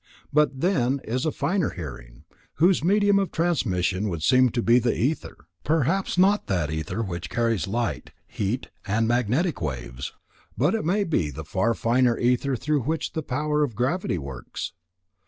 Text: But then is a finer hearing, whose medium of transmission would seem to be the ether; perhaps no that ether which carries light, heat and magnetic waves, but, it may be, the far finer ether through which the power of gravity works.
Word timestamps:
But 0.33 0.61
then 0.61 0.99
is 1.03 1.27
a 1.27 1.31
finer 1.31 1.69
hearing, 1.69 2.23
whose 2.55 2.83
medium 2.83 3.19
of 3.19 3.31
transmission 3.31 4.09
would 4.09 4.23
seem 4.23 4.49
to 4.49 4.63
be 4.63 4.79
the 4.79 4.97
ether; 4.97 5.37
perhaps 5.63 6.17
no 6.17 6.39
that 6.47 6.71
ether 6.71 7.03
which 7.03 7.29
carries 7.29 7.67
light, 7.67 8.09
heat 8.25 8.69
and 8.87 9.07
magnetic 9.07 9.61
waves, 9.61 10.13
but, 10.57 10.73
it 10.73 10.85
may 10.85 11.03
be, 11.03 11.29
the 11.29 11.45
far 11.45 11.75
finer 11.75 12.17
ether 12.17 12.55
through 12.55 12.81
which 12.81 13.13
the 13.13 13.21
power 13.21 13.61
of 13.61 13.75
gravity 13.75 14.17
works. 14.17 14.73